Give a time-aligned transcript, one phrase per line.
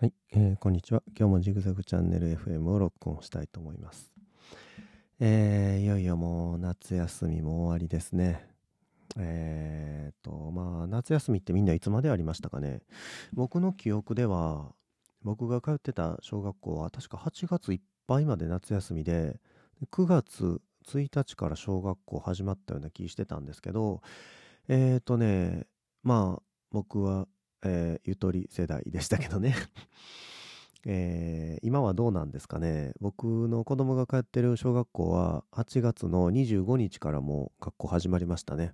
[0.00, 1.02] はい、えーこんにちは。
[1.08, 4.10] 今日もジグザグチャンネル FM を録音したいと思います。
[5.20, 8.48] えーいよいよもう夏休みも終わりですね。
[9.18, 12.80] えーと、まあ、夏休みってみんないつまでありましたかね。
[13.34, 14.72] 僕の記憶では、
[15.22, 19.38] 僕が通ってた小学校は確か8月いっぱいまで夏休みで、
[19.92, 24.00] 9月1日から小学校始まったような気してたんですけど、
[24.66, 25.66] えーとね、
[26.02, 27.28] まあ、僕は
[27.64, 29.54] えーゆとり世代でしたけどね、
[30.86, 32.92] えー今はどうなんですかね。
[33.00, 38.72] 僕の子供が通ってる小学校は8月の25日からも学校始まりましたね。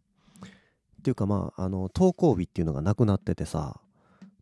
[0.99, 3.80] っていうかまああの登校日っていうのがなくなっててさ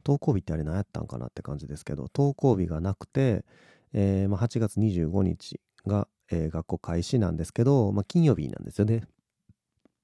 [0.05, 3.45] 登校日ってあれ何やったんかなって感じですけど登校日がなくて、
[3.93, 9.07] えーまあ、8月25日が、えー学校開始なんですけど、まあ、金曜日なんですよね。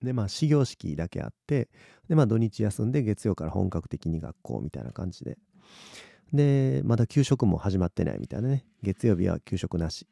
[0.03, 1.69] でまあ始業式だけあって
[2.09, 5.39] でまあ土日休んで月曜から本格的に学校みたいな感じで。
[6.33, 8.65] でまだ給食も始まってないみたいなね。
[8.83, 10.07] 月曜日は給食なし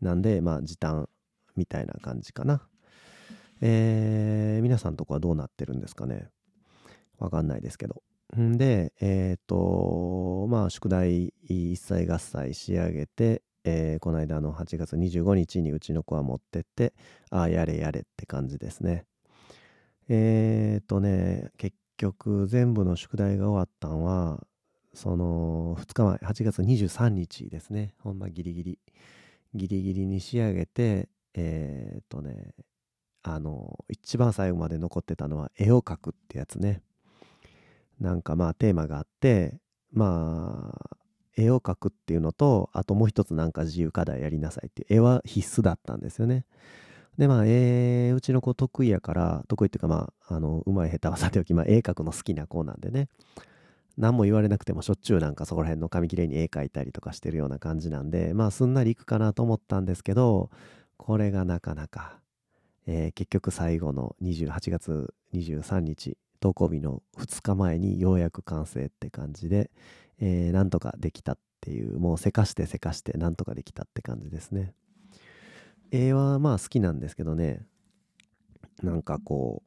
[0.00, 1.08] なんでまあ時短
[1.56, 2.62] みたいな感じかな。
[3.60, 6.28] えー、皆さんとこはどうなってるんですかね。
[7.18, 8.02] わかんないですけど。
[8.36, 16.94] でえっ、とまあ宿題一切合切仕上げてえーこの間の8月25日にうちの子は持ってって
[17.30, 19.04] ああやれやれって感じですね。
[20.08, 24.46] えーとね、結局全部の宿題が終わったんは、
[24.94, 27.94] その2日前、8月23日ですね。
[28.02, 28.78] ほんまギリギリ。
[29.54, 32.54] ギリギリに仕上げて、えーとね、
[33.22, 36.82] あの、一番最後まで残ってたのは絵を描くってやつね。
[38.00, 39.58] なんかまあテーマがあって、
[39.92, 40.96] まあ、
[41.36, 46.44] 絵を描くっていうのと、あともう一つなんか自由課題やりなさいっていう、絵は必須だったんですよね。
[47.18, 53.08] でまあ絵うちの子得意やから得意っていうかまああのうまい下手はさておき、まあ、絵描くの好きな子なんでね
[53.96, 60.50] 何も言われなくてもしょっちゅうなんかそこら辺の紙切れに絵描いたりとかしてるような感じなんでまあすんなりいくかなと思ったんですけど
[60.96, 62.20] これがなかなか、
[62.86, 69.70] えー結局最後の28月23日登校日の2日前にようやく完成って感じで、
[70.20, 74.74] えーなんとかできたっていうもうせかしてせかしてなんとかできたって感じですね。
[75.90, 77.66] 絵はまあ好きなんですけどね。
[78.82, 79.62] なんかこ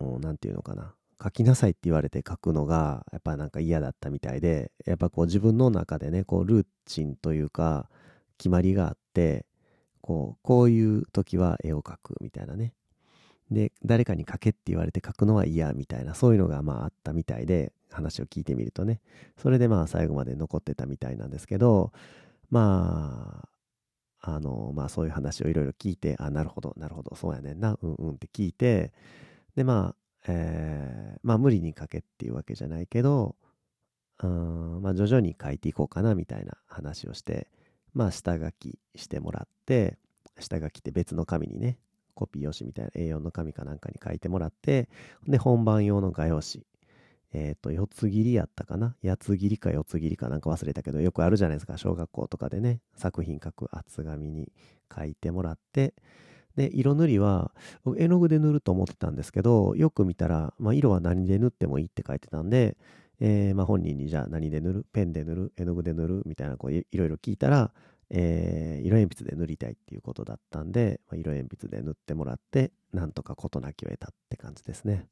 [0.00, 0.94] ううんなんていうのかな。
[1.22, 7.88] 書きなさいって言われて書くのがやっぱなんか嫌だったみたいでやっぱこう自分の中でねこうルーチンというか
[8.36, 9.46] 決まりがあって
[10.02, 12.74] こうこういう時は絵を描くみたいなね。
[13.50, 19.00] で誰かに書けって言われて書くのは嫌みたいなそういうのがまああったみたいで話を聞いてみるとね。
[19.38, 21.92] それでまあ最後まで残ってたみたいなんですけど
[22.50, 23.48] まあ
[24.28, 28.92] あのまあそういう話をいろいろ聞いてあなるほどなるほどそうやねんなうんうんって聞いて
[29.54, 33.36] でまあえーまあ無理に書けっていうわけじゃないけど
[34.22, 37.48] うんまあ徐々に書いていこうかなみたいな話をして
[37.94, 39.96] まあ下書きしてもらって
[40.40, 41.78] 下書きって別の紙にね
[42.14, 44.88] コピー用紙みたいな A4 の紙かなんかに書いてもらって
[45.28, 46.64] で本番用の画用紙
[47.38, 48.96] えっ、と、四つ切りやったかな？
[49.04, 51.76] 八つ切りか四つ切りかなんか忘れたけど、よくあるじゃないですか。
[51.76, 54.50] 小学校とかでね、作品書く厚紙に
[54.94, 55.92] 書いてもらって、
[56.56, 57.52] で、色塗りは、
[57.98, 62.78] 絵の具で塗ると思ってたんですけど、よく見たら、まあ、色は何で塗ってもいいって書いてたんで、
[63.20, 64.86] えーまあ、本人にじゃあ何で塗る？
[64.94, 65.52] ペンで塗る？
[65.58, 66.22] 絵の具で塗る？
[66.24, 67.74] みたいな、こういいろいろ聞いたら、
[68.08, 75.06] えー色鉛筆で塗りたいっていうことだったんで、まあ、色鉛筆で塗ってもらって、なんとか事なきを得たって感じですね。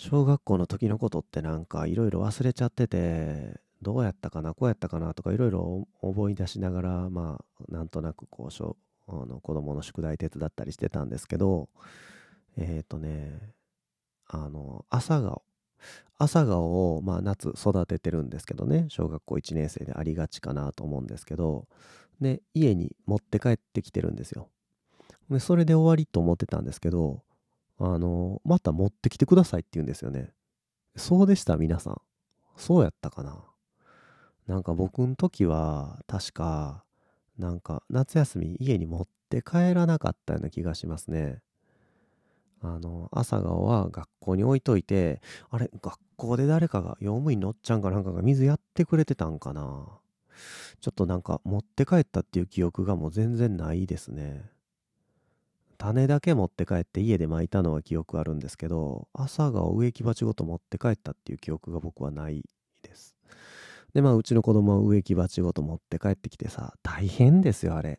[0.00, 8.76] 小学校の時のことってなんかいろいろ忘れちゃっててどうやったかなこうやったかなとかいろいろ思い出しながらまあなんとなくこう
[9.08, 11.68] あの子供の宿題手伝ったりしてたんですけど
[12.56, 13.52] えっ、とね
[14.26, 15.42] あの朝顔
[16.16, 21.66] 朝顔をまあ夏育ててるんですけどね小学校1年生でありがちかなと思うんですけど
[22.22, 24.48] で家に持って帰ってきてるんですよ。
[25.28, 27.22] でそれで終わりと思ってたんですけど
[27.80, 30.32] あの、また持ってきてくださいって言うんですよね。
[30.96, 32.00] そうでした、皆さん。
[32.56, 33.42] そうやったかな。
[34.46, 36.84] なんか僕ん時は、確か、
[37.38, 41.40] なんか夏休み家に持って帰らなかったような気がしますね。
[42.60, 49.88] あの、朝顔は学校に置いといて、あれ、学校で誰かが、用務員のおっちゃんかなんかが水やってくれてたんかな。
[50.80, 54.50] ちょっとなんか持って帰ったっていう記憶がもう全然ないですね。
[55.80, 62.44] 種だけ持って帰って家で巻いたのは記憶あるんですけど朝顔植木鉢ごと持って帰ったっていう記憶が僕はない
[62.82, 63.16] です。
[63.94, 67.98] でまあうちの子供は植木鉢ごと持って帰ってきてさ大変ですよあれ。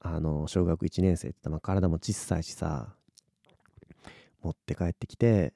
[0.00, 2.94] あの小学1年生って言ったまあ体も小さいしさ
[4.42, 5.52] 持って帰ってきて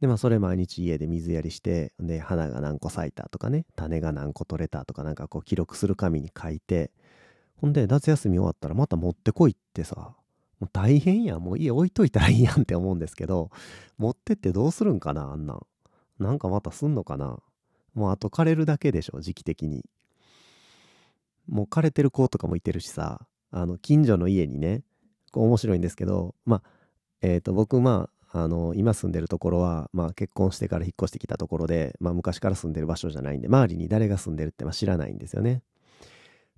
[0.00, 6.90] で、まあ、それ毎日家で水やりして、で、花が何個咲いたとかね、種が何個取れたとかなんかこう記録する紙に書いて、
[7.56, 10.14] ほんで、夏休み終わったらまた持ってこいってさ、
[10.60, 11.40] もう大変やん。
[11.40, 13.50] もう家置いといたらいいやんって思うんですけど、
[13.98, 15.66] 持ってってどうするんかな、あんなん。
[16.18, 17.38] なんかまたすんのかな。
[17.94, 19.84] もうあと枯れるだけでしょ、時期的に。
[21.48, 24.82] もう枯れてる子とかもいてるしさ、あの、近所の家にね、
[25.32, 26.62] こう面白いんですけど、まあ、
[27.20, 35.62] えっ、ー、と、僕、まあ、あの、今住んでるところは、まあ、結婚してから引っ越してきたところで、まあ、昔から住んでる場所じゃないんで、周りに誰が住んでるってまあ知らないんですよね。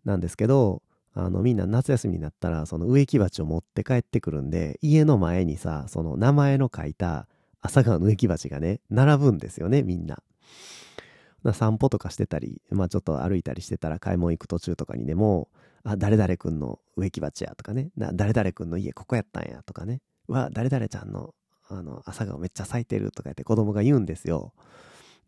[0.05, 0.83] なんですけど、
[1.19, 7.27] あの、みんな夏休みになったら、その植木鉢を持って帰ってくるんで、家の前にさ、その名前の書いた
[7.63, 10.23] 朝顔の植木鉢がね、並ぶんですよね、みんな。
[11.55, 15.49] 散歩とかしてたり、まあちょっと歩いたりしてたら買い物行く途中とかにでも、
[15.85, 21.35] あ、誰々くんの植木鉢やとかね、誰々くんの家ここやったんやとかね、わ、誰々ちゃんの
[21.69, 24.53] あの朝顔めっちゃ咲いてるとか言って子供が言うんですよ。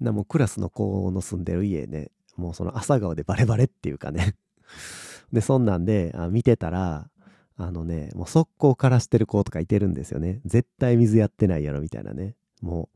[0.00, 4.35] なもうクラスの子の住んでる家ね、もうその朝顔でバレバレっていうかね
[5.32, 7.10] で、そんなんで、あ見てたら、
[7.56, 10.40] あのね、もう速攻からしてる子とかいてるんですよね。
[10.44, 12.36] 絶対水やってないやろみたいなね。
[12.60, 12.88] も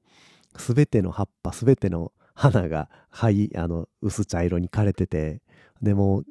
[0.54, 5.42] う、すべての葉っぱ、すべての花が、はい、あの、薄茶色に枯れてて、
[5.82, 6.22] でも、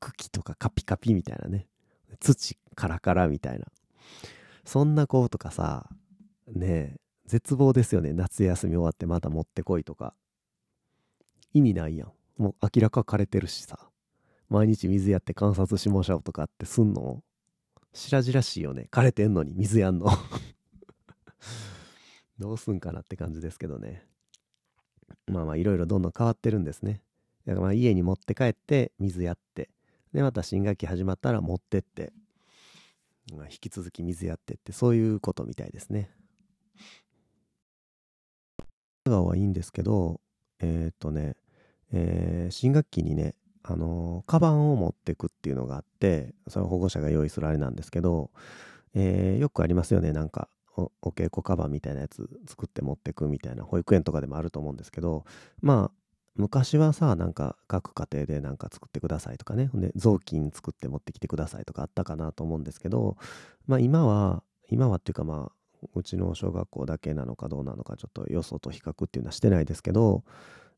[0.00, 1.68] 茎とかカピカピみたいなね。
[2.18, 3.66] 土カラカラみたいな。
[4.64, 5.88] そんな子とかさ、
[6.48, 6.96] ねえ、
[7.26, 8.12] 絶望ですよね。
[8.12, 10.14] 夏休み終わってまた持ってこいとか。
[11.52, 12.12] 意味ないやん。
[12.36, 13.90] もう明らか枯れてるしさ。
[14.48, 17.22] 毎日水やって観察しましょうとかってすんの？
[17.92, 18.88] 白々しいよね。
[18.90, 20.08] 枯れてんのに水やんの
[22.38, 24.06] どうすんかなって感じですけどね。
[25.26, 27.02] まあまあいろいろどんどん変わってるんですね。
[27.46, 29.70] だからまあ家に持って帰って水やって、
[30.12, 32.12] でまた新学期始まったら持ってって、
[33.34, 36.10] まあ、引き続き水やってってそういうことみたいですね。
[39.04, 40.20] 笑顔はいいんですけど、
[40.58, 41.36] えー、っとね、
[41.92, 43.34] えー、新学期にね、
[43.68, 48.30] あの、カバンを持ってくっていうのがあって、それは保護者が用意するあれなんですけど、
[48.94, 55.24] えー、よくありますよね、なんかお、稽古カバンみたいなやつ作って持ってくみたいな、保育園とかでもあると思うんですけど、
[55.60, 55.96] まあ、
[56.36, 63.16] 昔はさ、なんか各家庭でなんか作ってくださいとかね、で雑巾作って持ってきてくださいとかあったかなと思うんですけど、
[63.66, 70.24] まあ今は、今はっていうかまあ、うちの小学校だけなのかどうなのかちょっとよそと比較っていうのはしてないですけど、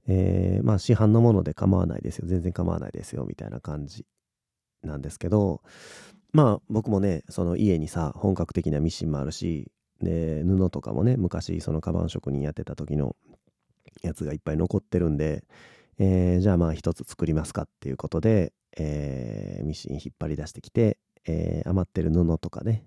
[0.09, 2.27] えー、まあ市販のもので構わないですよ。
[2.27, 3.25] 全然構わないですよ。
[3.29, 4.07] みたいな感じ
[4.83, 5.63] なんですけど
[6.33, 9.71] まあ僕もねその家にさ本格的なミシンもあるし
[10.03, 13.17] で布とかもね昔そのカバン職人やってた時の
[14.03, 15.45] やつがいっぱい残ってるんで、
[15.99, 22.85] えー、じゃあまあ一つ作りますかっていうことで、えー、ミシン引っ張り出してきて、えー、余ってる布とかね。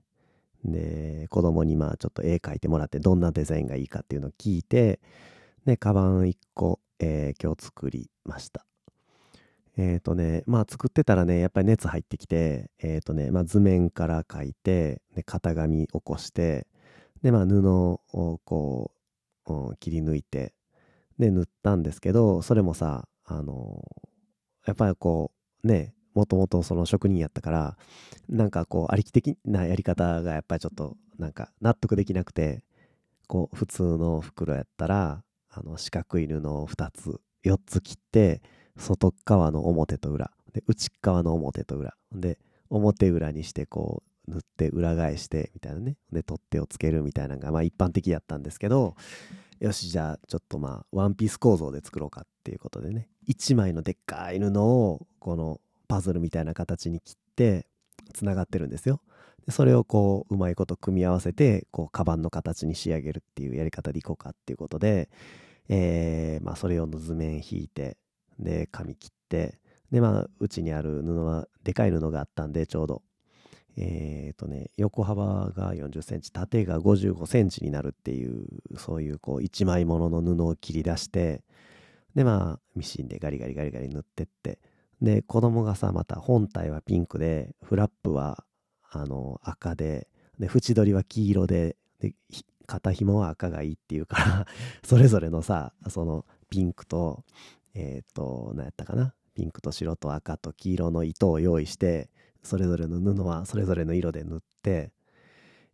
[0.64, 5.00] で子供にまあちょっと絵描いてもらってどんなデザインがいいかっていうのを聞いて
[5.66, 8.64] でカバン1個、えー、今日作りました。
[9.76, 16.68] えっ、ー、とねまあ作ってたらねやっぱり熱入ってきてえっ、ー、とね、まあ、図面から描いてで型紙起こして
[17.24, 18.92] でまあ布をこ
[19.48, 20.54] う、うん、切り抜いて
[21.18, 23.84] で塗ったんですけどそれもさあの
[24.68, 25.32] やっぱりこ
[25.64, 27.78] うねもともとその職人やったから
[28.30, 32.64] なんかこうありき的なやり方がやっぱりちょっとなんか納得できなくて
[33.28, 38.42] こう普通の袋やったらあの四角い布を2つ4つ切って
[38.78, 40.32] 外側の表と裏。
[40.54, 41.96] で内側の表と裏。
[42.12, 45.98] で表裏にしてこう塗って裏返してみたいなね。
[46.12, 48.96] で取っ手をつけるみたいなのがまあ一般的やったんですけど
[49.60, 53.10] よしじゃあちょっとまあワンピース構造で作ろうかっていうことでね。
[53.28, 57.68] 1枚のでっかい布をこのパズルみたいな形に切って
[58.14, 59.02] つながってるんですよ。
[59.46, 65.10] でそれをこううまいこと組み合わせてこうカバンの形に仕上げるっていうやり方でいこうかっていうことで、
[65.70, 67.98] えー、まあそれ用の図面引いて
[68.40, 69.60] で紙切って
[69.92, 73.02] でまあうちにある布はでかい布があったんでちょうど。
[73.78, 78.46] えっ、ー、とね、横幅が40センチ、縦が55センチになるっていう、
[78.78, 81.42] そういうこう一枚ものの布を切り出して、
[82.16, 84.60] でまあミシンでガリガリガリガリ塗ってって、
[85.02, 88.44] で子供がさ、また本体はピンクで、フラップは
[88.92, 90.08] あの赤で、
[90.38, 92.14] で縁取りは黄色で、で
[92.68, 94.48] 肩紐は赤がいいっていうから
[94.84, 97.24] それぞれのさ、そのピンクと、
[97.74, 102.10] えっ、と、何やったかな、ピンクと白と赤と黄色の糸を用意して、
[102.44, 104.92] それぞれの布はそれぞれの色で塗って、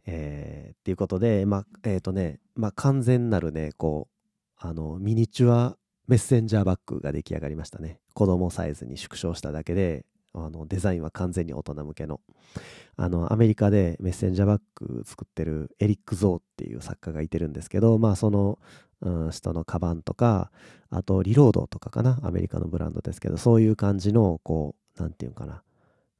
[0.05, 4.17] えー、っていうことで、まあ、えっ、とね、まあ、完全なるね、こう、
[4.57, 7.99] あの、ミニチュアメッセンジャーバッグが出来上がりましたね。
[8.13, 12.21] 子供サイズに縮小しただけで、あの、デザインは完全に大人向けの。
[12.95, 18.59] あの、アメリカでメッセンジャーバッグ作ってるエリック・ゾーっていう作家がいてるんですけど、まあ、その、
[19.01, 20.51] うん、人のカバンとか、
[20.89, 25.63] あとリロードとかかな、アメリカのブランドですけど、そういう感じの、こう、なんていうかな、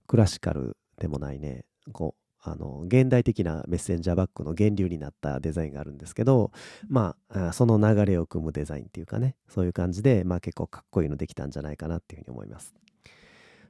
[0.05, 6.51] クラシカルでもないね、こう、あの、現代的なメッセンジャーバッグの源流になったデザインがあるんですけど、
[6.87, 12.73] まあ、その流れを組むデザインっていうかね、そういう感じで、まあ結構かっこいいのできたんじゃないかなっていうふうに思います。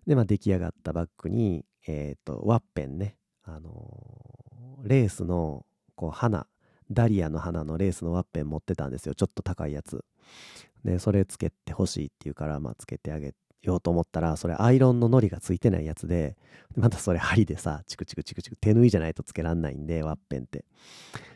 [0.08, 6.48] で、まあ出来上がったバッグに、えっ、ー、と、ワッペンね、あのー、レースの、こう、花、
[6.90, 9.16] ダリアの花のレースのワッペン持ってたんですよ。
[9.16, 10.04] ちょっと高いやつ。
[10.86, 16.38] で、それつけてほしいって言うから、まあ、つけてあげようと思ったら、それアイロンの糊がついてないやつで、
[16.76, 20.66] またそれ針でさ、チクチクチクチク、手縫いじゃないとつけらんないんで、ワッペンって。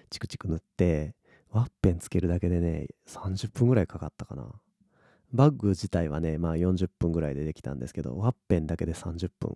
[0.09, 1.15] チクチク塗って、
[1.51, 4.45] ワッペンつけるだけでね、30分ぐらいかかったかな。
[5.33, 9.55] バッグ自体はね、まあ40分ぐらいでできたんですけど、ワッペンだけで30分。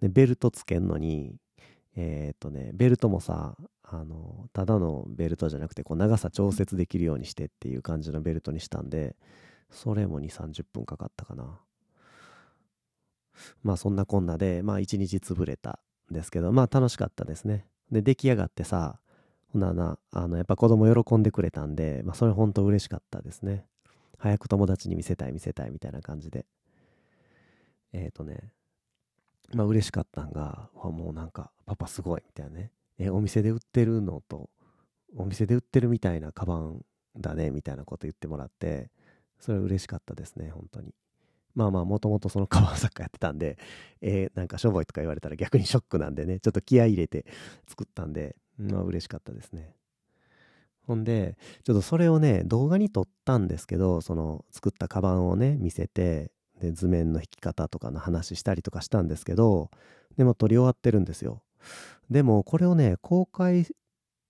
[0.00, 1.36] で、ベルトつけんのに、
[1.96, 9.16] えー、っとね、ベルトもさ、あの、ただのベルトじゃなくて、こう長さ調節できるようにしてっていう感じのベルトにしたんで、
[9.70, 11.60] それも2、30分かかったかな。
[13.62, 17.66] まあそんなこんなで、まあ一日潰れたんですけど、まあ楽しかったですね。
[17.90, 18.98] で、出来上がってさ、
[19.52, 23.66] ほなな、あの、やっぱ子供喜んでくれたんで、まあそれ本当嬉しかったですね。
[24.22, 26.46] 早く友達に見せたい見せたいみたいな感じで。
[27.92, 28.52] えっ、ー、とね、
[29.52, 32.70] まあ嬉しかったんが、もうなんか、パパすごいみたいなね。
[33.00, 34.48] え、お店で売ってるのと、
[35.16, 36.84] お店で売ってるみたいなカバン
[37.18, 38.92] だね、みたいなこと言ってもらって、
[39.40, 40.94] それは嬉しかったですね、本当に。
[41.56, 43.58] まあまあ、もともとそのカバン作家やってたんで、
[44.02, 47.26] えー、なんかしょぼいとか言われたら逆にショックなんでね、ちょっと気合い入れて
[47.68, 49.74] 作ったんで、まあ嬉しかったですね。
[50.86, 59.70] ほんで、ちょっとそれをね、動画に撮ったんですけど、その作ったカバンをね、見せて、で、図面の引き方とかの話したりとかしたんですけど、
[60.16, 61.42] でも撮り終わってるんですよ。
[62.10, 63.66] でもこれをね、公開、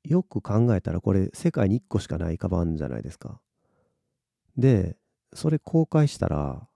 [0.05, 3.41] よく考えたらこれ世界に1個しかないカバンじゃないですか。
[4.57, 4.97] で、
[5.35, 6.69] それ公開したら、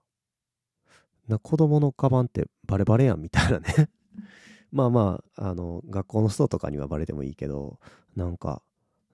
[1.27, 3.89] な子供のカバンってバレバレやんみたいなね
[4.71, 7.79] まあまあ、あの、学校のストとかにはバレてもいいけど、
[8.15, 8.61] なんか、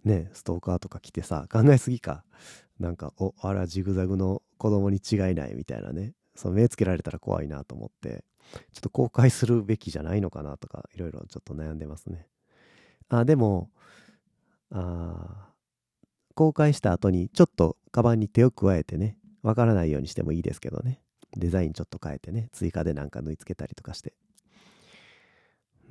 [0.04, 2.24] ね、ストーカーとか来てさ、考えすぎか。
[2.80, 6.14] なんか、お、あら、ジグザグの子供に違いないみたいなね。
[6.36, 8.24] その目つけられたら怖いなと思って、
[8.74, 12.28] ちょっと公開するべきじゃないのかなとか、いろいろちょっと悩んでますね。
[13.10, 13.70] あ、でも、
[14.72, 15.50] あ
[16.36, 21.00] 公開した後にちょっとカバンに手を加えてね、わからないようにしてもいいですけどね。
[21.36, 24.14] デザインちょっと変えてね、追加でなんか縫い付けたりとかして。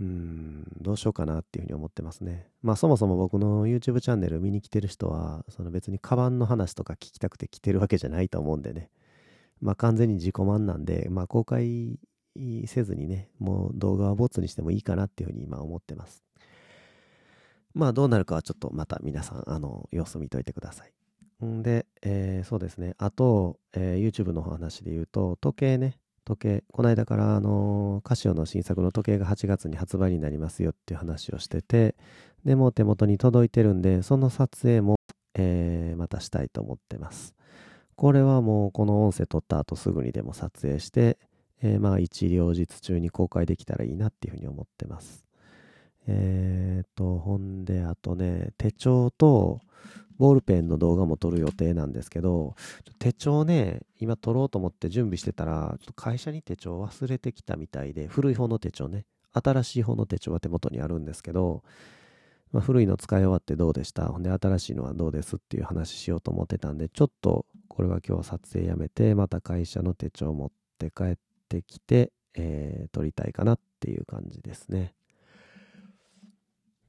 [0.02, 2.48] うん、どうしようかなっていうふうに思ってますね。
[2.60, 8.90] まあそもそも僕の YouTube チャンネル見に来てる人は、その別にカバンの話とか聞きたくて来てるわけじゃないと思うんでね。
[9.60, 12.00] まあ完全に自己満なんで、まあ公開
[12.66, 16.24] せずにね、もう動画はボツにしてもいいかなっていうふうに今思ってます。
[17.72, 20.92] まあどうなるかはちょっとまた皆さん、あの、様子見といてください。
[21.46, 22.94] んで、えー、そうですね。
[22.98, 25.98] あと、えー、YouTube の話で言うと、時計ね。
[26.24, 26.64] 時計。
[26.72, 31.94] この間から、あの、カシオの新作の時計が8月に発売になりますよっていう話をしてて、
[32.44, 34.96] でも手元に届いてるんで、その撮影も、
[35.34, 37.34] えー、またしたいと思ってます。
[37.94, 41.18] これはもうこの音声撮った後すぐにでも撮影して、
[41.62, 45.24] えー、まあ一両日中に公開できたらいいなっていうふうに思ってます。
[46.08, 49.60] えっ、と、ほんで、あとね、手帳と
[50.22, 52.54] ボールペンの動画も撮る予定なんですけど、
[53.00, 61.64] 手帳ね、今撮ろうと思って準備してたら、ちょっと会社に手帳忘れてきたみたいで、古い方の手帳ね、新しい方の手帳は手元にあるんですけど、
[62.52, 64.06] まあ、古いの使い終わってどうでした？
[64.06, 65.34] ほんで新しいのはどうです？
[65.34, 71.16] っていう話しようと思ってたんで、ちょっとこれは今日撮影やめて、また会社の手帳持って帰っ
[71.48, 74.94] てきて、えー、撮りたいかなっていう感じですね。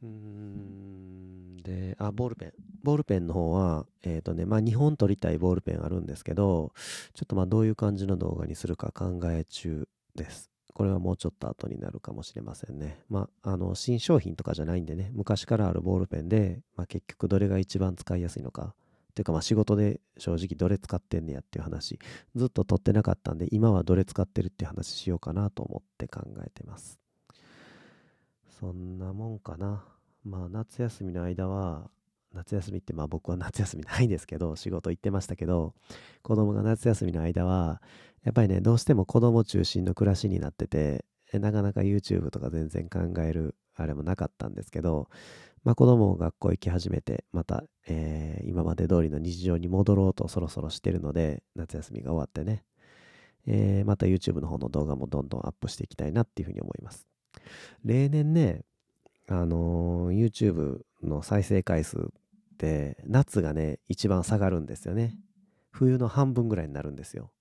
[0.03, 2.53] うーんで、あ、ボールペン。
[2.83, 6.73] ボールペンの方は、えっ、ー、とね、まあ2本撮りたいボールペンあるんですけど、
[7.13, 10.51] ちょっとまあどういう感じの動画にするか考え中です。
[10.73, 12.99] これはもうちょっと後になるかもしれませんね。
[13.07, 18.73] まあ、あの、新商品とかじゃないんでね、昔からあるボールペンで、まあ結局どれが一番使いやすいのか、
[19.11, 21.99] っていうかまあ仕事で正直どれ使ってんねやっていう話、
[22.35, 26.99] ずっと撮ってなかったんで、今はどれ使ってるって話しようかなと思って考えてます。
[28.59, 29.83] そんなもんかな。
[30.23, 31.89] まあ夏休みの間は、
[32.33, 35.73] 夏休みってまあ僕は夏休みないんですけど、仕事行ってましたけど、
[36.21, 37.81] 子供が夏休みの間は、
[38.23, 45.09] やっぱりね、どうしても子供中心の暮らしになってて、なかなか YouTube とか全然考えるあれもなかったんですけど、
[45.63, 52.63] まあ、子供も学校行き始めて、また、えー、今まで通りの日常に戻ろうとそろそろしてるので、夏休みが終わってね、
[53.47, 57.07] えー、また YouTube の方の動画もどんどんアップしていきたいなっていうふうに思います。
[57.83, 58.63] 例年ね、
[59.27, 61.97] あの、YouTube の再生回数
[62.53, 65.17] って夏がね一番下がるんですよね。
[65.71, 67.31] 冬の半分ぐらいになるんですよ。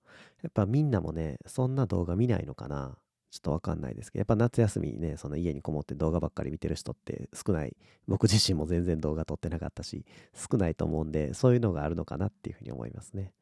[0.42, 2.96] やっぱみんなもねそんな動画見ないのかな。
[3.30, 7.76] ちょっとわかんないですけどやっぱ夏休みねその家にこもって動画ばっかり見てる人って少ない。
[8.06, 13.32] 僕自身も全然動画撮ってなかったし少ないと思うんでそういうのがあるのかなっていうふうに思いますね。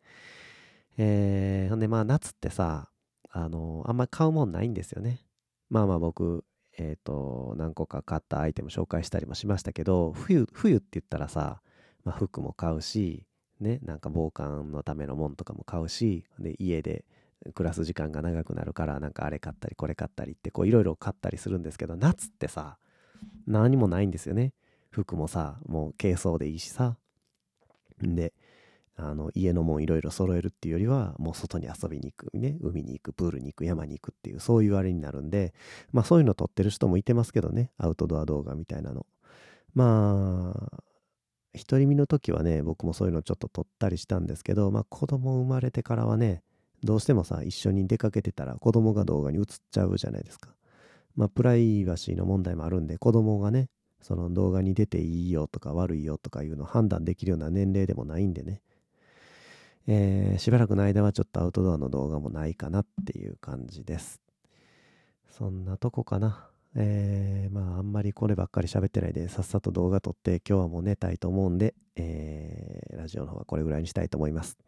[0.99, 2.91] えー、ほんでまあ夏ってさ
[3.31, 5.21] あのあんま買うもんないんですよね。
[5.71, 6.45] まあまあ僕
[6.81, 11.61] えっ、ー、と、何個か買ったアイテム紹介したりもしましたけど、冬、冬って言ったらさ、
[12.05, 13.27] まあ、服も買うし、
[13.61, 17.05] ね、なんか防寒のためのもんとかも買うし、で、家で
[17.53, 22.79] 暮らす時間が長くなるから、なんかあれ買ったり、これ買ったりって、こう、いろいろ買ったりするんですけど、夏ってさ、
[23.47, 24.55] 何もないんですよね。
[24.91, 26.97] 服もさ、もう軽装でいいしさ。
[28.01, 28.33] で、
[29.03, 35.55] あの家のもんいろいろ揃えるっていうよりはもう外に遊びに行くね海に行くプールに行く山に行くっていうそういうあれになるんで
[35.93, 39.07] まあそういうの撮ってる人もいてますけどねアウトドア動画みたいなの。
[39.75, 40.83] まあ
[41.53, 46.43] 独り身の時はね僕もそういうのちょっと撮ったりしたんですけどまあ子供生まれてからはね
[46.85, 50.51] どうしてもさ一緒に出かけてたら子供が動画に映っちゃうじゃないですか。
[51.17, 53.69] まあプライバシーの問題もあるんで子供がね
[54.01, 58.63] その動画に出ていいよとか悪いよとかいうのを判断できるような年齢でもないんでね。
[59.93, 64.21] えー、しばらくの間はちょっとアウトドアの動画もないかなっていう感じです。
[65.29, 66.49] そんなとこかな。
[66.77, 74.59] えー、まああんまりこればっかり喋ってないでさっさと動画撮って今日はもう寝たいと思うんで、えー、ラジオの方はこれぐらいにしたいと思います。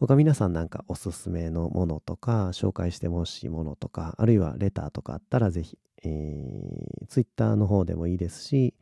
[0.00, 8.72] 他皆さんなんかおすすめのものとか紹介してほしいものとかあるいはレターとかあったらぜひ、えー、Twitter の方でもいいですし、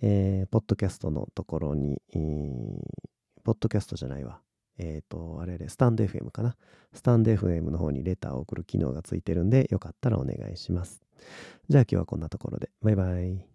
[0.00, 4.38] えー、ポッドキャストのところに、えー、ポッドキャストじゃないわ。
[4.80, 6.56] えっ、ー、と、あれで、スタンド FM かな。
[6.94, 11.02] スタンド FM の方にレターを送る機能がついてるんで、よかったらお願いします。
[11.68, 12.70] じゃあ今日はこんなところで。
[12.82, 13.49] バイバイ。